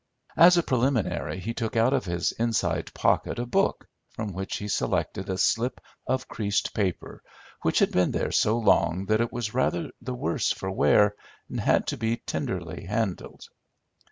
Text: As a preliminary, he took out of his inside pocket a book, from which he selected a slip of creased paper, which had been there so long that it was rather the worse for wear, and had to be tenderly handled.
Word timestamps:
As 0.35 0.57
a 0.57 0.63
preliminary, 0.63 1.39
he 1.39 1.53
took 1.53 1.75
out 1.75 1.93
of 1.93 2.05
his 2.05 2.31
inside 2.31 2.91
pocket 2.95 3.37
a 3.37 3.45
book, 3.45 3.85
from 4.09 4.33
which 4.33 4.57
he 4.57 4.67
selected 4.67 5.29
a 5.29 5.37
slip 5.37 5.79
of 6.07 6.27
creased 6.27 6.73
paper, 6.73 7.21
which 7.61 7.77
had 7.77 7.91
been 7.91 8.09
there 8.09 8.31
so 8.31 8.57
long 8.57 9.05
that 9.05 9.21
it 9.21 9.31
was 9.31 9.53
rather 9.53 9.91
the 10.01 10.15
worse 10.15 10.51
for 10.51 10.71
wear, 10.71 11.15
and 11.49 11.59
had 11.59 11.85
to 11.85 11.97
be 11.97 12.17
tenderly 12.17 12.85
handled. 12.85 13.43